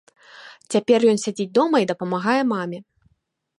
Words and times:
Цяпер 0.75 0.99
ён 1.11 1.17
сядзіць 1.25 1.47
дома 1.59 1.77
і 1.85 1.89
дапамагае 1.93 2.41
маме. 2.55 2.83